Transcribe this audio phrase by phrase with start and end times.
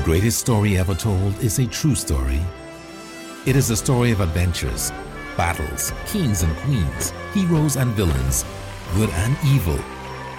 [0.00, 2.40] The greatest story ever told is a true story.
[3.44, 4.92] It is a story of adventures,
[5.36, 8.46] battles, kings and queens, heroes and villains,
[8.94, 9.76] good and evil,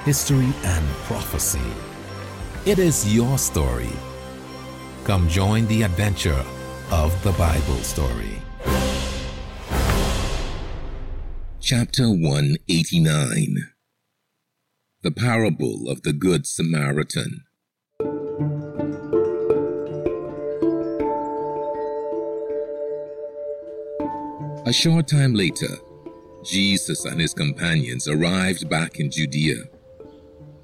[0.04, 1.62] history and prophecy.
[2.66, 3.92] It is your story.
[5.04, 6.44] Come join the adventure
[6.90, 8.42] of the Bible story.
[11.60, 13.58] Chapter 189
[15.04, 17.44] The Parable of the Good Samaritan.
[24.66, 25.80] A short time later,
[26.44, 29.64] Jesus and his companions arrived back in Judea.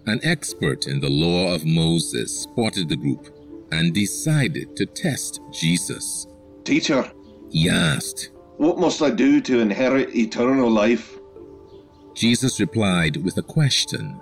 [0.05, 3.35] An expert in the law of Moses spotted the group
[3.71, 6.27] and decided to test Jesus.
[6.63, 7.11] Teacher,
[7.49, 11.17] He asked, what must I do to inherit eternal life?
[12.13, 14.13] Jesus replied with a question.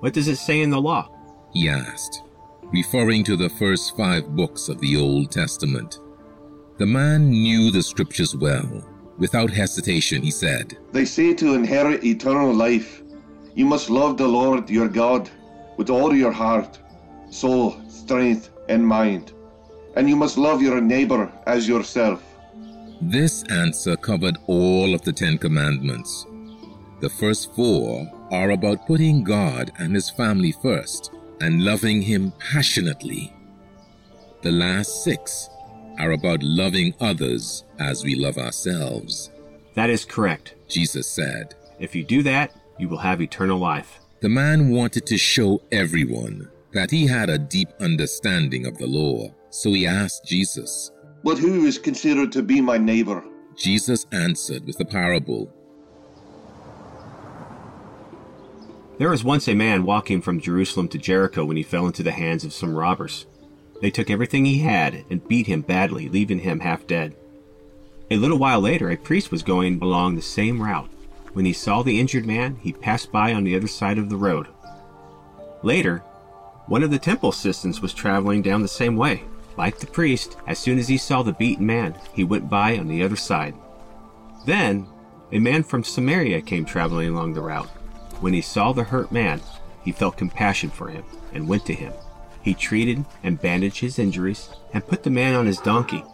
[0.00, 1.08] What does it say in the law?
[1.52, 2.22] He asked,
[2.72, 5.98] referring to the first five books of the Old Testament.
[6.78, 8.88] The man knew the scriptures well.
[9.18, 13.02] Without hesitation, he said, They say to inherit eternal life,
[13.54, 15.30] you must love the Lord your God
[15.76, 16.78] with all your heart,
[17.30, 19.32] soul, strength, and mind.
[19.96, 22.20] And you must love your neighbor as yourself.
[23.00, 26.26] This answer covered all of the Ten Commandments.
[27.00, 33.32] The first four are about putting God and His family first and loving Him passionately.
[34.42, 35.48] The last six
[35.98, 39.30] are about loving others as we love ourselves.
[39.74, 40.54] That is correct.
[40.68, 44.00] Jesus said, If you do that, you will have eternal life.
[44.20, 49.32] The man wanted to show everyone that he had a deep understanding of the law,
[49.50, 50.90] so he asked Jesus.
[51.22, 53.24] But who is considered to be my neighbor?
[53.56, 55.52] Jesus answered with a parable.
[58.98, 62.12] There was once a man walking from Jerusalem to Jericho when he fell into the
[62.12, 63.26] hands of some robbers.
[63.84, 67.14] They took everything he had and beat him badly, leaving him half dead.
[68.10, 70.88] A little while later, a priest was going along the same route.
[71.34, 74.16] When he saw the injured man, he passed by on the other side of the
[74.16, 74.46] road.
[75.62, 75.98] Later,
[76.66, 79.24] one of the temple assistants was traveling down the same way.
[79.58, 82.88] Like the priest, as soon as he saw the beaten man, he went by on
[82.88, 83.54] the other side.
[84.46, 84.86] Then,
[85.30, 87.68] a man from Samaria came traveling along the route.
[88.22, 89.42] When he saw the hurt man,
[89.82, 91.92] he felt compassion for him and went to him.
[92.44, 96.04] He treated and bandaged his injuries and put the man on his donkey.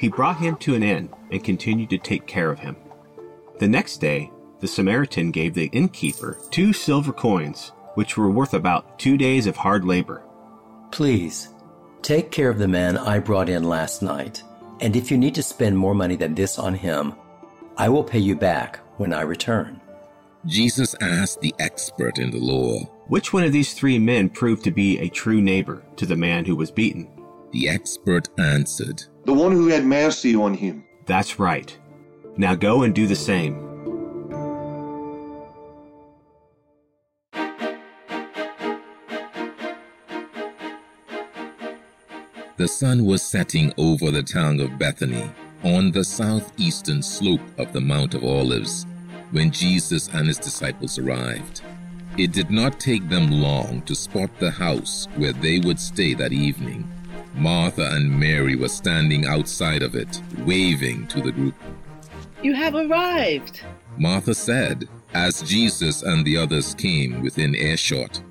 [0.00, 2.74] He brought him to an inn and continued to take care of him.
[3.60, 8.98] The next day, the Samaritan gave the innkeeper two silver coins, which were worth about
[8.98, 10.24] two days of hard labor.
[10.90, 11.50] Please,
[12.02, 14.42] take care of the man I brought in last night,
[14.80, 17.14] and if you need to spend more money than this on him,
[17.76, 19.80] I will pay you back when I return.
[20.46, 22.80] Jesus asked the expert in the law.
[23.08, 26.44] Which one of these three men proved to be a true neighbor to the man
[26.44, 27.08] who was beaten?
[27.52, 30.84] The expert answered, The one who had mercy on him.
[31.06, 31.78] That's right.
[32.36, 33.62] Now go and do the same.
[42.56, 45.30] The sun was setting over the town of Bethany
[45.62, 48.84] on the southeastern slope of the Mount of Olives
[49.30, 51.62] when Jesus and his disciples arrived.
[52.18, 56.32] It did not take them long to spot the house where they would stay that
[56.32, 56.90] evening.
[57.34, 61.54] Martha and Mary were standing outside of it, waving to the group.
[62.42, 63.60] You have arrived.
[63.98, 68.22] Martha said, as Jesus and the others came within earshot.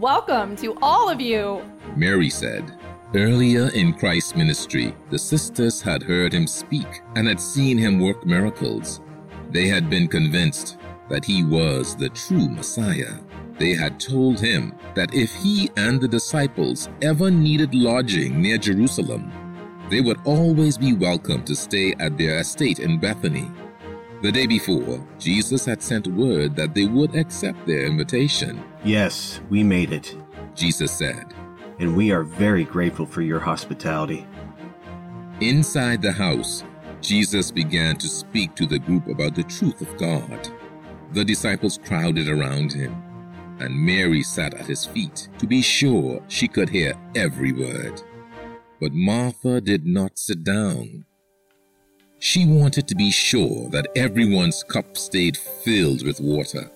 [0.00, 1.60] Welcome to all of you.
[1.94, 2.78] Mary said,
[3.14, 8.24] Earlier in Christ's ministry, the sisters had heard him speak and had seen him work
[8.24, 9.02] miracles.
[9.50, 13.14] They had been convinced that he was the true Messiah.
[13.58, 19.32] They had told him that if he and the disciples ever needed lodging near Jerusalem,
[19.90, 23.50] they would always be welcome to stay at their estate in Bethany.
[24.22, 28.62] The day before, Jesus had sent word that they would accept their invitation.
[28.84, 30.16] Yes, we made it,
[30.54, 31.32] Jesus said.
[31.78, 34.26] and we are very grateful for your hospitality.
[35.40, 36.64] Inside the house,
[37.02, 40.48] Jesus began to speak to the group about the truth of God.
[41.12, 42.96] The disciples crowded around him,
[43.60, 48.02] and Mary sat at his feet to be sure she could hear every word.
[48.80, 51.04] But Martha did not sit down.
[52.18, 56.70] She wanted to be sure that everyone's cup stayed filled with water.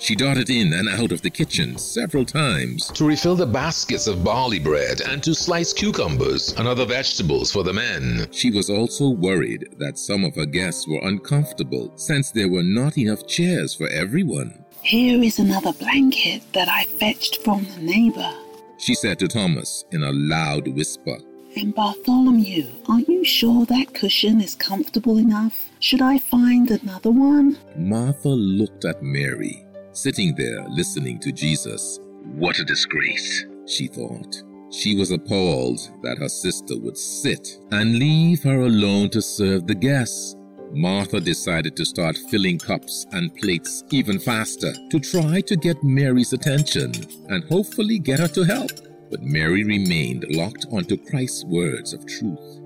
[0.00, 2.86] She darted in and out of the kitchen several times.
[2.92, 7.64] to refill the baskets of barley bread and to slice cucumbers and other vegetables for
[7.64, 8.28] the men.
[8.30, 12.96] She was also worried that some of her guests were uncomfortable since there were not
[12.96, 14.64] enough chairs for everyone.
[14.82, 18.32] Here is another blanket that I fetched from the neighbor.
[18.78, 21.18] She said to Thomas in a loud whisper.
[21.56, 25.68] And Bartholomew, are you sure that cushion is comfortable enough?
[25.80, 27.58] Should I find another one?
[27.76, 31.98] Martha looked at Mary, sitting there listening to Jesus.
[32.36, 34.42] What a disgrace, she thought.
[34.70, 39.74] She was appalled that her sister would sit and leave her alone to serve the
[39.74, 40.36] guests.
[40.72, 46.32] Martha decided to start filling cups and plates even faster to try to get Mary's
[46.32, 46.92] attention
[47.28, 48.70] and hopefully get her to help.
[49.10, 52.60] But Mary remained locked onto Christ's words of truth.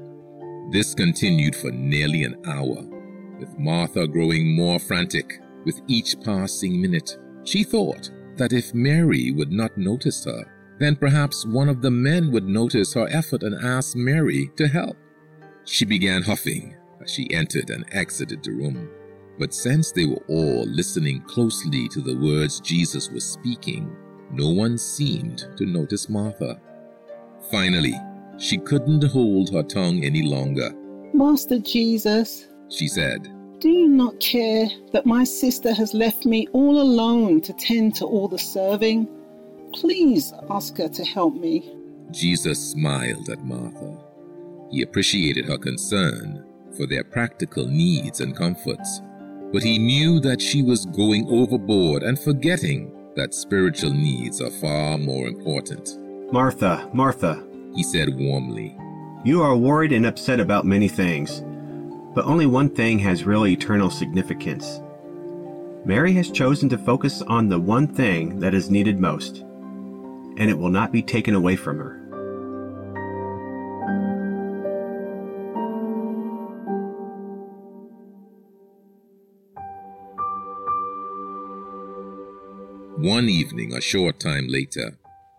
[0.72, 2.82] This continued for nearly an hour,
[3.38, 7.16] with Martha growing more frantic with each passing minute.
[7.44, 10.44] She thought that if Mary would not notice her,
[10.80, 14.96] then perhaps one of the men would notice her effort and ask Mary to help.
[15.64, 18.90] She began huffing as she entered and exited the room.
[19.38, 23.94] But since they were all listening closely to the words Jesus was speaking,
[24.30, 26.60] no one seemed to notice Martha.
[27.50, 27.94] Finally,
[28.38, 30.72] she couldn't hold her tongue any longer.
[31.14, 33.28] Master Jesus, She said,
[33.62, 38.04] do you not care that my sister has left me all alone to tend to
[38.04, 39.06] all the serving?
[39.72, 41.72] Please ask her to help me.
[42.10, 43.96] Jesus smiled at Martha.
[44.72, 46.44] He appreciated her concern
[46.76, 49.02] for their practical needs and comforts,
[49.52, 54.98] but he knew that she was going overboard and forgetting that spiritual needs are far
[54.98, 55.98] more important.
[56.32, 58.76] Martha, Martha, He said warmly,
[59.24, 61.42] you are worried and upset about many things,
[62.14, 64.80] but only one thing has really eternal significance.
[65.84, 69.38] Mary has chosen to focus on the one thing that is needed most,
[70.36, 72.01] and it will not be taken away from her.
[83.02, 84.96] One evening, a short time later,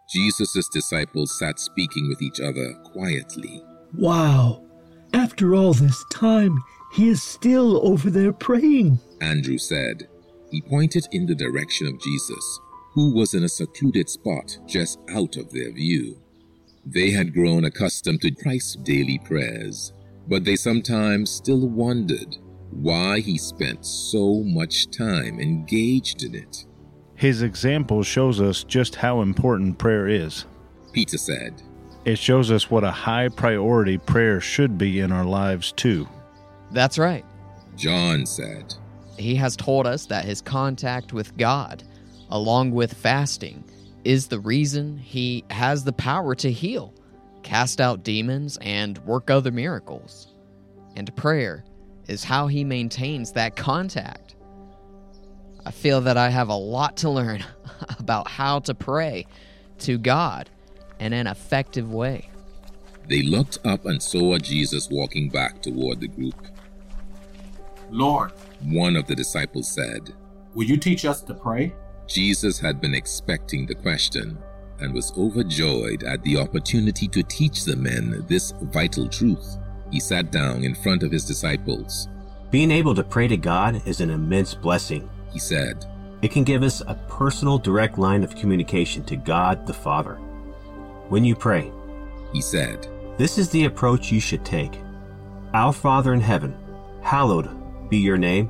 [0.09, 3.63] Jesus' disciples sat speaking with each other quietly.
[3.93, 4.65] Wow.
[5.13, 6.61] After all this time,
[6.91, 8.99] he is still over there praying.
[9.21, 10.09] Andrew said.
[10.51, 12.59] He pointed in the direction of Jesus,
[12.95, 16.21] who was in a secluded spot just out of their view.
[16.85, 19.93] They had grown accustomed to Christ's daily prayers,
[20.27, 22.35] but they sometimes still wondered
[22.71, 26.65] why he spent so much time engaged in it.
[27.15, 30.45] His example shows us just how important prayer is.
[30.91, 31.61] Peter said,
[32.05, 36.07] It shows us what a high priority prayer should be in our lives, too.
[36.71, 37.25] That's right.
[37.75, 38.73] John said,
[39.17, 41.83] He has told us that his contact with God,
[42.29, 43.63] along with fasting,
[44.03, 46.93] is the reason he has the power to heal,
[47.41, 50.33] cast out demons, and work other miracles.
[50.95, 51.63] And prayer
[52.07, 54.35] is how he maintains that contact.
[55.65, 57.43] I feel that I have a lot to learn
[57.99, 59.25] about how to pray
[59.79, 60.49] to God
[60.99, 62.29] in an effective way.
[63.07, 66.35] They looked up and saw Jesus walking back toward the group.
[67.89, 68.31] Lord,
[68.65, 70.13] One of the disciples said,
[70.55, 71.73] will you teach us to pray?
[72.07, 74.37] Jesus had been expecting the question
[74.79, 79.57] and was overjoyed at the opportunity to teach the men this vital truth.
[79.91, 82.07] He sat down in front of his disciples.
[82.51, 85.09] Being able to pray to God is an immense blessing.
[85.33, 85.85] He said,
[86.21, 90.15] It can give us a personal, direct line of communication to God the Father.
[91.09, 91.71] When you pray,
[92.31, 94.79] He said, This is the approach you should take.
[95.53, 96.55] Our Father in heaven,
[97.01, 97.49] hallowed
[97.89, 98.49] be your name.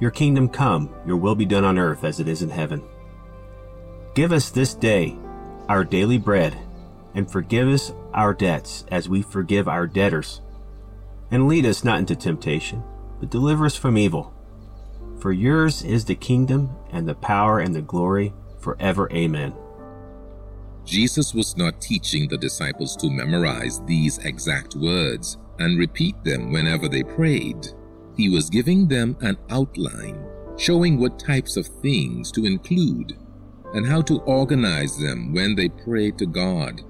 [0.00, 2.82] Your kingdom come, your will be done on earth as it is in heaven.
[4.14, 5.16] Give us this day
[5.68, 6.56] our daily bread,
[7.14, 10.40] and forgive us our debts as we forgive our debtors.
[11.30, 12.82] And lead us not into temptation,
[13.20, 14.32] but deliver us from evil.
[15.20, 19.10] For yours is the kingdom, and the power, and the glory, forever.
[19.12, 19.52] Amen.
[20.84, 26.88] Jesus was not teaching the disciples to memorize these exact words and repeat them whenever
[26.88, 27.66] they prayed.
[28.16, 30.24] He was giving them an outline,
[30.56, 33.18] showing what types of things to include
[33.74, 36.80] and how to organize them when they prayed to God.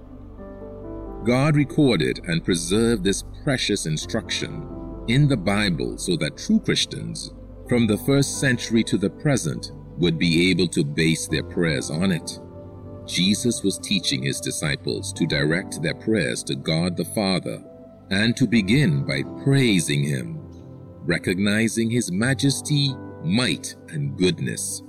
[1.25, 4.67] God recorded and preserved this precious instruction
[5.09, 7.33] in the Bible so that true Christians
[7.69, 12.13] from the first century to the present would be able to base their prayers on
[12.13, 12.39] it.
[13.07, 17.63] Jesus was teaching his disciples to direct their prayers to God the Father
[18.11, 20.39] and to begin by praising him,
[21.05, 22.95] recognizing his majesty,
[23.25, 24.83] might, and goodness.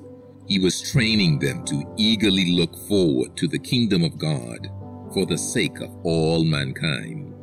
[0.47, 4.69] He was training them to eagerly look forward to the kingdom of God
[5.13, 7.33] for the sake of all mankind.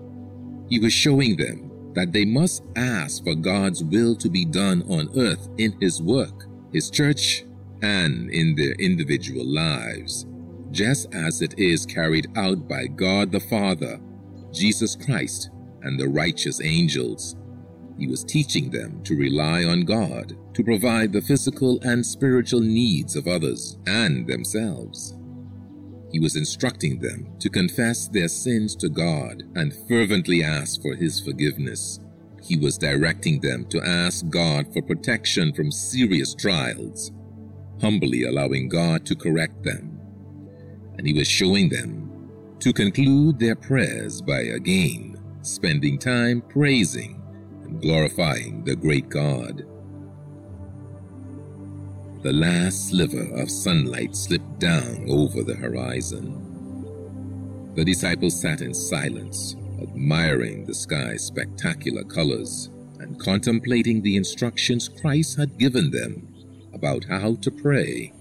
[0.69, 1.66] He was showing them
[1.97, 6.45] that they must ask for God's will to be done on earth in His work,
[6.73, 7.45] His church,
[7.83, 10.27] and in their individual lives,
[10.71, 13.99] just as it is carried out by God the Father
[14.53, 15.51] Jesus Christ
[15.83, 17.37] and the righteous angels.
[17.99, 23.17] He was teaching them to rely on God to provide the physical and spiritual needs
[23.17, 25.15] of others and themselves.
[26.11, 31.21] He was instructing them to confess their sins to God and fervently ask for His
[31.21, 32.01] forgiveness.
[32.43, 37.11] He was directing them to ask God for protection from serious trials,
[37.81, 40.01] humbly allowing God to correct them.
[40.97, 47.23] And He was showing them to conclude their prayers by again spending time praising
[47.63, 49.65] and glorifying the great God.
[52.27, 56.43] The last sliver of sunlight slipped down over the horizon.
[57.77, 62.69] The disciples sat in silence, admiring the sky's spectacular colors
[62.99, 66.27] and contemplating the instructions Christ had given them
[66.75, 68.13] about how to pray.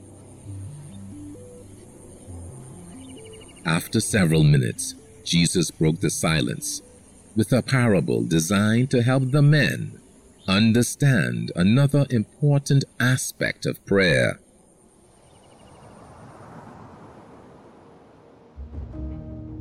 [3.65, 4.93] After several minutes,
[5.23, 6.83] Jesus broke the silence
[7.35, 9.99] with a parable designed to help the men
[10.47, 14.39] understand another important aspect of prayer.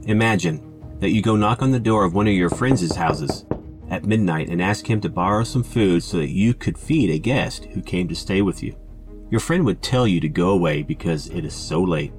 [0.06, 3.46] Imagine that you go knock on the door of one of your friends' houses
[3.90, 7.18] at midnight and ask him to borrow some food so that you could feed a
[7.18, 8.76] guest who came to stay with you.
[9.30, 12.12] Your friend would tell you to go away because it is so late.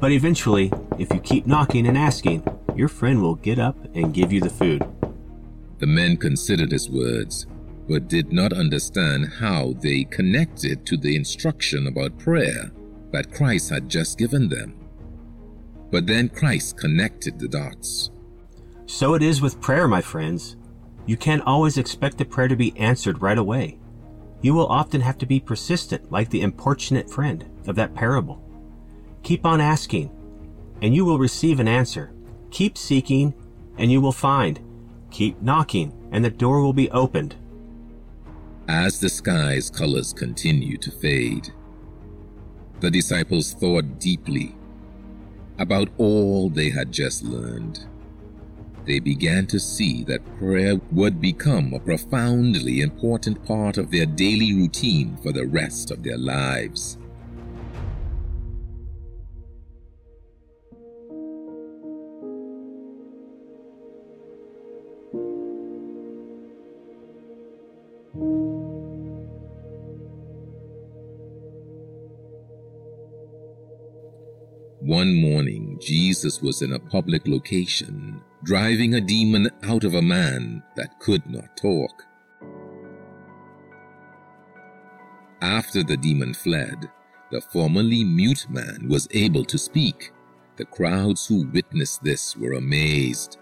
[0.00, 2.44] But eventually, if you keep knocking and asking,
[2.74, 4.84] your friend will get up and give you the food.
[5.78, 7.46] The men considered his words,
[7.88, 12.70] but did not understand how they connected to the instruction about prayer
[13.10, 14.74] that Christ had just given them.
[15.90, 18.10] But then Christ connected the dots.
[18.86, 20.56] So it is with prayer, my friends.
[21.06, 23.78] You can't always expect a prayer to be answered right away.
[24.40, 28.42] You will often have to be persistent, like the importunate friend of that parable.
[29.22, 30.10] Keep on asking,
[30.80, 32.12] and you will receive an answer.
[32.50, 33.34] Keep seeking,
[33.78, 34.60] and you will find.
[35.10, 37.36] Keep knocking, and the door will be opened.
[38.68, 41.52] As the sky's colors continued to fade,
[42.78, 44.54] the disciples thought deeply
[45.58, 47.86] about all they had just learned.
[48.84, 54.52] They began to see that prayer would become a profoundly important part of their daily
[54.54, 56.98] routine for the rest of their lives.
[74.92, 80.62] One morning, Jesus was in a public location, driving a demon out of a man
[80.76, 82.04] that could not talk.
[85.40, 86.90] After the demon fled,
[87.30, 90.12] the formerly mute man was able to speak.
[90.56, 93.38] The crowds who witnessed this were amazed.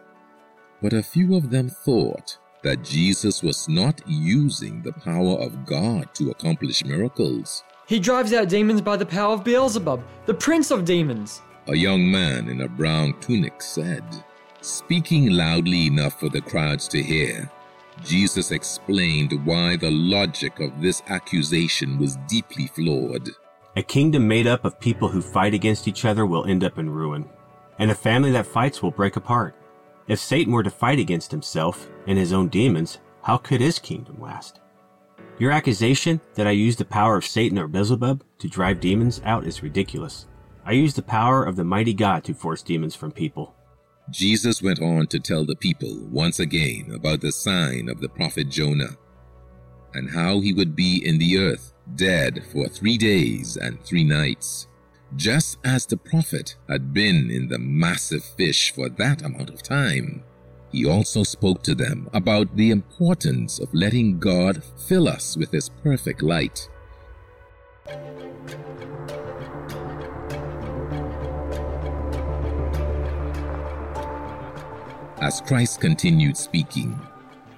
[0.81, 6.15] But a few of them thought that Jesus was not using the power of God
[6.15, 7.65] to accomplish miracles.
[7.91, 11.43] He drives out demons by the power of Beelzebub, the prince of demons.
[11.67, 14.05] A young man in a brown tunic said,
[14.61, 17.51] speaking loudly enough for the crowds to hear.
[18.05, 23.29] Jesus explained why the logic of this accusation was deeply flawed.
[23.75, 26.89] A kingdom made up of people who fight against each other will end up in
[26.89, 27.29] ruin,
[27.81, 29.57] and a family that fights will break apart.
[30.07, 34.21] If Satan were to fight against himself and his own demons, how could his kingdom
[34.21, 34.61] last?
[35.41, 39.47] Your accusation that I used the power of Satan or Beelzebub to drive demons out
[39.47, 40.27] is ridiculous.
[40.67, 43.55] I used the power of the mighty God to force demons from people.
[44.11, 48.51] Jesus went on to tell the people once again about the sign of the prophet
[48.51, 48.99] Jonah
[49.95, 54.69] and how he would be in the earth dead for three days and three nights.
[55.17, 60.23] Just as the prophet had been in the massive fish for that amount of time,
[60.73, 65.69] he also spoke to them about the importance of letting God fill us with His
[65.69, 66.69] perfect light.
[75.21, 76.99] As Christ continued speaking,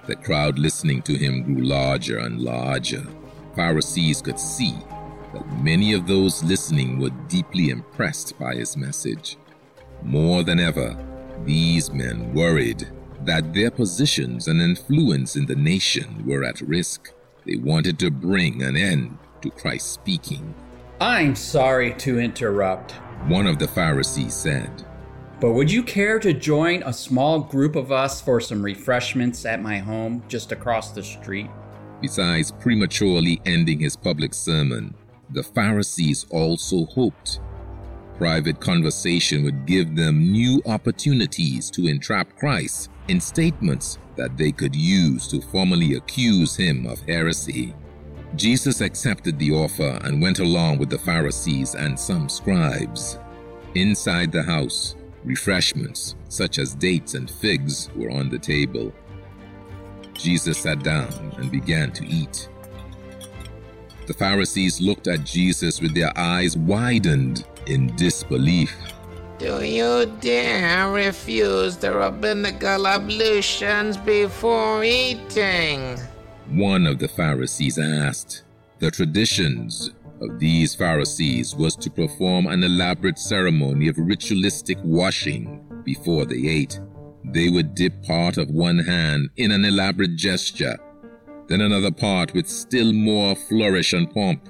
[0.05, 3.05] the crowd listening to him grew larger and larger.
[3.55, 4.75] Pharisees could see
[5.33, 9.37] that many of those listening were deeply impressed by his message.
[10.01, 10.97] More than ever,
[11.45, 12.85] these men worried
[13.25, 17.11] that their positions and influence in the nation were at risk.
[17.45, 20.53] They wanted to bring an end to Christ's speaking.
[21.01, 22.91] I'm sorry to interrupt.
[23.27, 24.85] One of the Pharisees said,
[25.39, 29.61] But would you care to join a small group of us for some refreshments at
[29.61, 31.49] my home just across the street?
[32.01, 34.93] Besides prematurely ending his public sermon,
[35.29, 37.39] the Pharisees also hoped
[38.17, 44.75] Private conversation would give them new opportunities to entrap Christ in statements that they could
[44.75, 47.73] use to formally accuse him of heresy.
[48.35, 53.19] Jesus accepted the offer and went along with the Pharisees and some scribes.
[53.75, 58.93] Inside the house, refreshments such as dates and figs were on the table.
[60.13, 62.49] Jesus sat down and began to eat.
[64.07, 68.75] The Pharisees looked at Jesus with their eyes widened in disbelief.
[69.43, 75.97] Do you dare refuse the rabbinical ablutions before eating?
[76.47, 78.43] One of the Pharisees asked.
[78.79, 86.23] The traditions of these Pharisees was to perform an elaborate ceremony of ritualistic washing before
[86.23, 86.79] they ate.
[87.25, 90.77] They would dip part of one hand in an elaborate gesture,
[91.49, 94.47] then another part with still more flourish and pomp.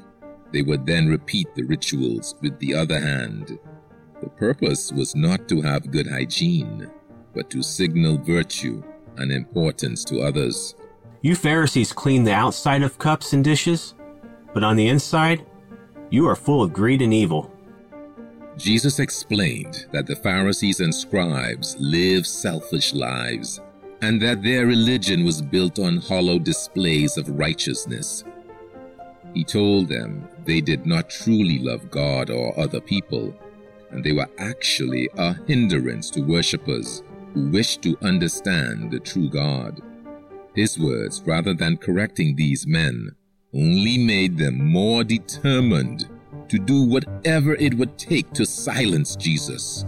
[0.52, 3.58] They would then repeat the rituals with the other hand.
[4.24, 6.90] The purpose was not to have good hygiene,
[7.36, 8.82] but to signal virtue
[9.18, 10.76] and importance to others.
[11.22, 13.96] You Pharisees clean the outside of cups and dishes,
[14.54, 15.46] but on the inside,
[16.10, 17.52] you are full of greed and evil.
[18.56, 23.60] Jesus explained that the Pharisees and scribes lived selfish lives
[24.02, 28.24] and that their religion was built on hollow displays of righteousness.
[29.34, 33.36] He told them they did not truly love God or other people,
[33.94, 39.80] and they were actually a hindrance to worshippers who wished to understand the true God.
[40.56, 43.12] His words, rather than correcting these men,
[43.54, 46.10] only made them more determined
[46.50, 49.86] to do whatever it would take to silence Jesus.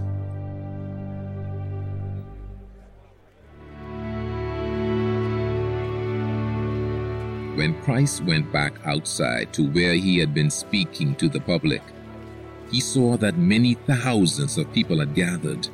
[7.55, 11.81] When Christ went back outside to where he had been speaking to the public,
[12.71, 15.67] he saw that many thousands of people had gathered.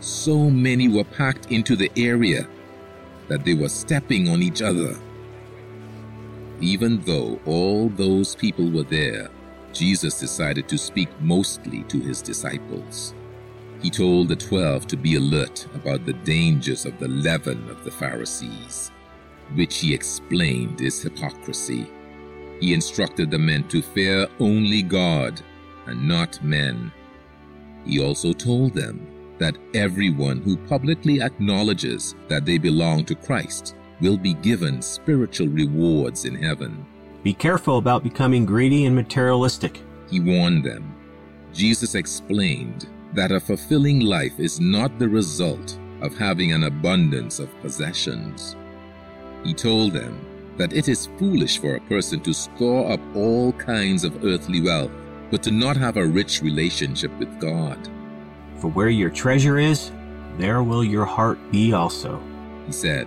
[0.00, 2.46] So many were packed into the area
[3.28, 4.96] that they were stepping on each other.
[6.60, 9.28] Even though all those people were there,
[9.72, 13.14] Jesus decided to speak mostly to his disciples.
[13.82, 17.90] He told the twelve to be alert about the dangers of the leaven of the
[17.90, 18.90] Pharisees,
[19.54, 21.86] which he explained is hypocrisy.
[22.60, 25.42] He instructed the men to fear only God
[25.86, 26.92] and not men.
[27.84, 29.06] He also told them
[29.38, 36.24] that everyone who publicly acknowledges that they belong to Christ will be given spiritual rewards
[36.24, 36.84] in heaven.
[37.22, 39.80] Be careful about becoming greedy and materialistic.
[40.10, 40.94] He warned them.
[41.52, 47.60] Jesus explained that a fulfilling life is not the result of having an abundance of
[47.62, 48.54] possessions.
[49.44, 50.20] He told them
[50.56, 54.92] that it is foolish for a person to store up all kinds of earthly wealth,
[55.30, 57.78] but to not have a rich relationship with God.
[58.58, 59.90] For where your treasure is,
[60.38, 62.20] there will your heart be also,
[62.66, 63.06] he said.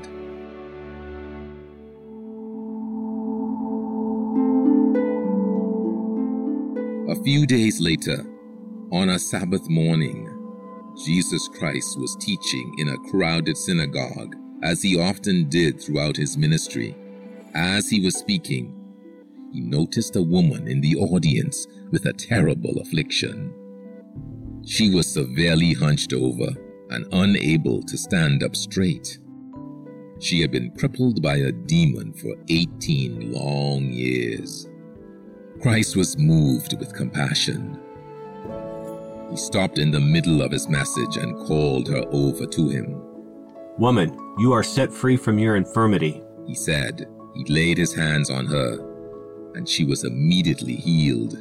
[7.09, 8.25] A few days later,
[8.91, 10.27] on a Sabbath morning,
[11.05, 16.95] Jesus Christ was teaching in a crowded synagogue, as he often did throughout his ministry.
[17.55, 18.75] As he was speaking,
[19.51, 23.53] he noticed a woman in the audience with a terrible affliction.
[24.65, 26.49] She was severely hunched over
[26.89, 29.19] and unable to stand up straight.
[30.19, 34.69] She had been crippled by a demon for 18 long years.
[35.61, 37.79] Christ was moved with compassion.
[39.29, 43.01] He stopped in the middle of his message and called her over to him.
[43.77, 47.07] Woman, you are set free from your infirmity, he said.
[47.35, 51.37] He laid his hands on her, and she was immediately healed.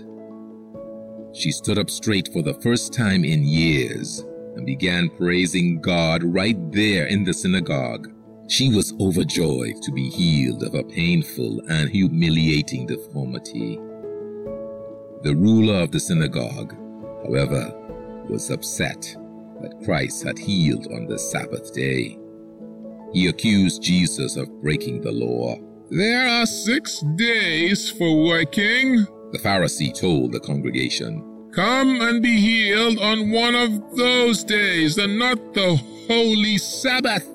[1.39, 6.57] She stood up straight for the first time in years and began praising God right
[6.73, 8.13] there in the synagogue.
[8.49, 13.77] She was overjoyed to be healed of a painful and humiliating deformity.
[15.23, 16.75] The ruler of the synagogue,
[17.23, 17.73] however,
[18.29, 19.17] was upset
[19.63, 22.19] that Christ had healed on the Sabbath day.
[23.13, 25.55] He accused Jesus of breaking the law.
[25.89, 31.28] There are six days for working, the Pharisee told the congregation.
[31.53, 37.27] Come and be healed on one of those days and not the holy Sabbath.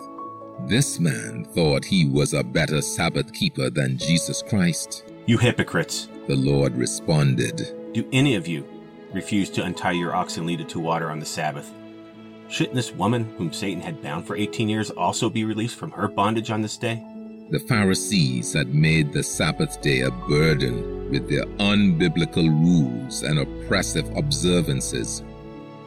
[0.68, 5.12] This man thought he was a better Sabbath keeper than Jesus Christ.
[5.26, 7.94] You hypocrites, the Lord responded.
[7.94, 8.66] Do any of you
[9.14, 11.74] refuse to untie your ox and lead it to water on the Sabbath?
[12.50, 16.08] Shouldn't this woman, whom Satan had bound for 18 years, also be released from her
[16.08, 17.04] bondage on this day?
[17.50, 24.10] The Pharisees had made the Sabbath day a burden with their unbiblical rules and oppressive
[24.16, 25.24] observances.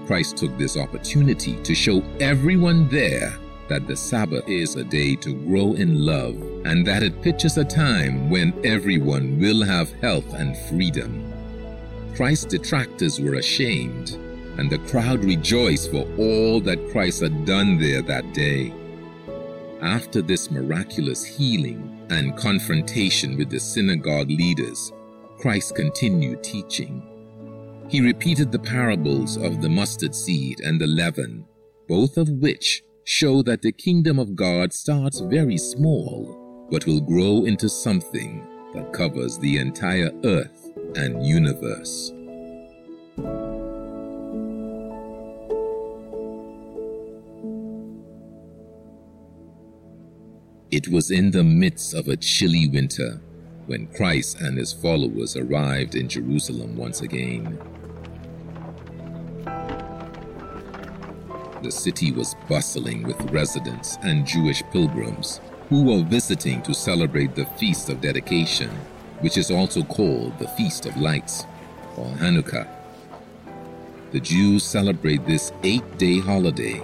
[0.07, 3.37] Christ took this opportunity to show everyone there
[3.69, 7.65] that the Sabbath is a day to grow in love and that it pictures a
[7.65, 11.33] time when everyone will have health and freedom.
[12.15, 14.11] Christ's detractors were ashamed,
[14.59, 18.73] and the crowd rejoiced for all that Christ had done there that day.
[19.83, 24.93] After this miraculous healing and confrontation with the synagogue leaders,
[25.39, 27.03] Christ continued teaching.
[27.89, 31.45] He repeated the parables of the mustard seed and the leaven,
[31.89, 37.45] both of which show that the kingdom of God starts very small, but will grow
[37.45, 42.13] into something that covers the entire earth and universe.
[50.73, 53.21] It was in the midst of a chilly winter
[53.67, 57.57] when Christ and his followers arrived in Jerusalem once again.
[61.63, 67.47] The city was bustling with residents and Jewish pilgrims who were visiting to celebrate the
[67.59, 68.71] Feast of Dedication,
[69.21, 71.45] which is also called the Feast of Lights,
[71.97, 72.69] or Hanukkah.
[74.11, 76.83] The Jews celebrate this eight day holiday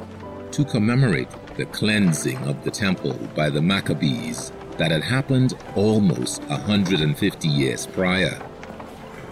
[0.52, 7.48] to commemorate the cleansing of the temple by the Maccabees that had happened almost 150
[7.48, 8.40] years prior.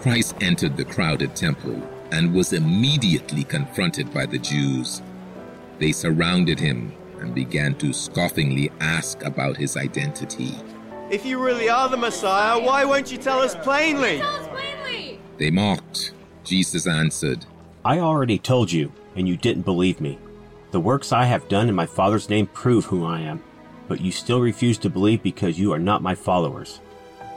[0.01, 1.81] Christ entered the crowded temple
[2.11, 5.01] and was immediately confronted by the Jews.
[5.79, 10.55] They surrounded him and began to scoffingly ask about his identity.
[11.09, 14.19] If you really are the Messiah, why won't you tell us plainly?
[14.19, 15.19] Tell us plainly!
[15.37, 16.13] They mocked.
[16.43, 17.45] Jesus answered,
[17.83, 20.17] I already told you, and you didn't believe me.
[20.71, 23.43] The works I have done in my Father's name prove who I am,
[23.89, 26.79] but you still refuse to believe because you are not my followers.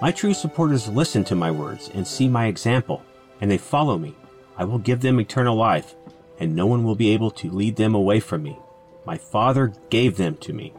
[0.01, 3.03] My true supporters listen to my words and see my example,
[3.41, 4.15] and they follow me.
[4.57, 5.97] I will give them eternal life,
[6.39, 8.57] and no one will be able to lead them away from me.
[9.05, 10.73] My Father gave them to me,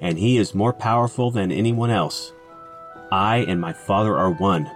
[0.00, 2.32] and He is more powerful than anyone else.
[3.10, 4.70] I and my Father are one.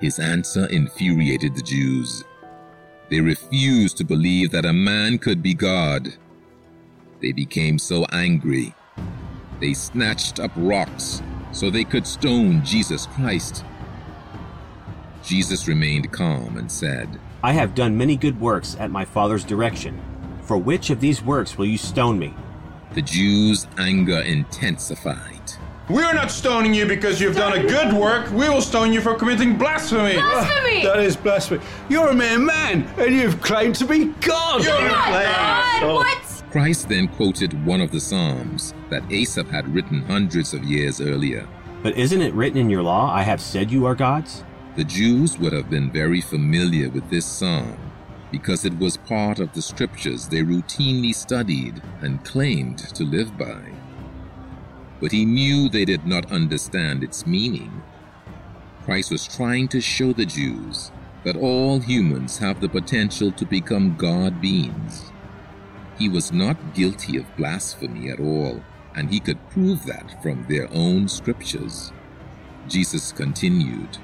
[0.00, 2.24] His answer infuriated the Jews.
[3.08, 6.14] They refused to believe that a man could be God.
[7.22, 8.74] They became so angry.
[9.60, 13.64] They snatched up rocks so they could stone Jesus Christ.
[15.24, 20.00] Jesus remained calm and said, I have done many good works at my Father's direction.
[20.42, 22.34] For which of these works will you stone me?
[22.94, 25.35] The Jews' anger intensified.
[25.88, 28.28] We are not stoning you because you've done a good work.
[28.32, 30.14] We will stone you for committing blasphemy.
[30.14, 30.82] Blasphemy!
[30.82, 31.62] That is blasphemy.
[31.88, 34.64] You're a mere man, and you've claimed to be God.
[34.64, 36.42] You're a God, So- what?
[36.50, 41.46] Christ then quoted one of the Psalms that Asaph had written hundreds of years earlier.
[41.84, 44.42] But isn't it written in your law, I have said you are gods?
[44.74, 47.76] The Jews would have been very familiar with this psalm
[48.32, 53.60] because it was part of the scriptures they routinely studied and claimed to live by.
[55.00, 57.82] But he knew they did not understand its meaning.
[58.84, 60.90] Christ was trying to show the Jews
[61.24, 65.10] that all humans have the potential to become God beings.
[65.98, 68.62] He was not guilty of blasphemy at all,
[68.94, 71.92] and he could prove that from their own scriptures.
[72.68, 73.98] Jesus continued,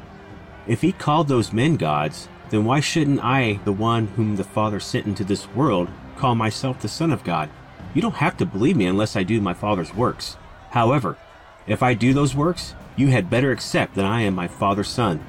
[0.66, 4.80] If he called those men gods, then why shouldn't I, the one whom the Father
[4.80, 7.50] sent into this world, call myself the Son of God?
[7.94, 10.36] You don't have to believe me unless I do my Father's works.
[10.72, 11.18] However,
[11.66, 15.22] if I do those works, you had better accept that I am my Father's Son.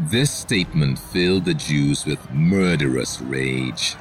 [0.00, 3.94] This statement filled the Jews with murderous rage.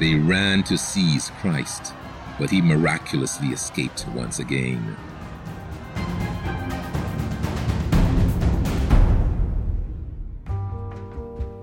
[0.00, 1.92] They ran to seize Christ,
[2.38, 4.96] but he miraculously escaped once again.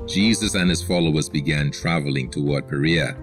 [0.08, 3.16] Jesus and his followers began traveling toward Perea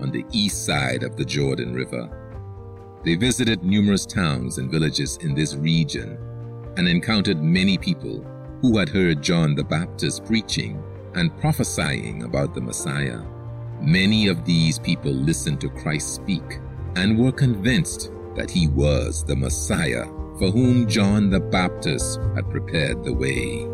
[0.00, 2.23] on the east side of the Jordan River.
[3.04, 6.16] They visited numerous towns and villages in this region
[6.78, 8.24] and encountered many people
[8.62, 10.82] who had heard John the Baptist preaching
[11.14, 13.20] and prophesying about the Messiah.
[13.80, 16.60] Many of these people listened to Christ speak
[16.96, 20.06] and were convinced that he was the Messiah
[20.38, 23.73] for whom John the Baptist had prepared the way.